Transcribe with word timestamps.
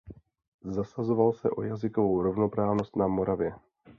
Zasazoval 0.63 1.33
se 1.33 1.49
o 1.49 1.61
jazykovou 1.63 2.21
rovnoprávnost 2.21 2.95
na 2.95 3.07
Moravě. 3.07 3.53